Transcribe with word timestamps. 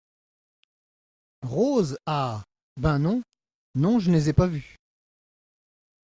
Rose 1.45 1.99
Ah! 2.07 2.43
ben, 2.75 2.97
non! 2.97 3.21
non 3.75 3.99
je 3.99 4.09
les 4.09 4.29
ai 4.29 4.33
pas 4.33 4.47
vues. 4.47 4.77